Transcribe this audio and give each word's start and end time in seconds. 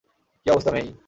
কী 0.45 0.47
অবস্থা, 0.51 0.71
মেই? 0.71 0.87